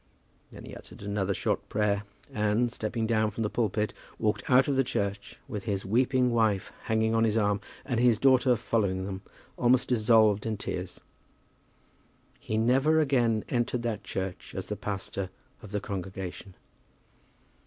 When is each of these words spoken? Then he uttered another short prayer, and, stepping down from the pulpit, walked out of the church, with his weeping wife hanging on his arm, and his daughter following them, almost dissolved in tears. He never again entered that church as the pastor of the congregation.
Then 0.51 0.65
he 0.65 0.75
uttered 0.75 1.03
another 1.03 1.35
short 1.35 1.69
prayer, 1.69 2.01
and, 2.33 2.71
stepping 2.71 3.05
down 3.05 3.29
from 3.29 3.43
the 3.43 3.51
pulpit, 3.51 3.93
walked 4.17 4.49
out 4.49 4.67
of 4.67 4.75
the 4.75 4.83
church, 4.83 5.37
with 5.47 5.65
his 5.65 5.85
weeping 5.85 6.31
wife 6.31 6.71
hanging 6.85 7.13
on 7.13 7.23
his 7.23 7.37
arm, 7.37 7.61
and 7.85 7.99
his 7.99 8.17
daughter 8.17 8.55
following 8.55 9.05
them, 9.05 9.21
almost 9.57 9.89
dissolved 9.89 10.47
in 10.47 10.57
tears. 10.57 10.99
He 12.39 12.57
never 12.57 12.99
again 12.99 13.45
entered 13.47 13.83
that 13.83 14.03
church 14.03 14.55
as 14.55 14.65
the 14.69 14.75
pastor 14.75 15.29
of 15.61 15.69
the 15.69 15.79
congregation. 15.79 16.55